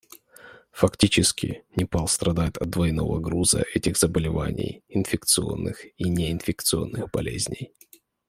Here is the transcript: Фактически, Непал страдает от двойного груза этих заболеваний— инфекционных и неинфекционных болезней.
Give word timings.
Фактически, 0.71 1.63
Непал 1.75 2.07
страдает 2.07 2.57
от 2.57 2.71
двойного 2.71 3.19
груза 3.19 3.65
этих 3.75 3.97
заболеваний— 3.99 4.83
инфекционных 4.89 5.85
и 5.95 6.09
неинфекционных 6.09 7.11
болезней. 7.11 7.71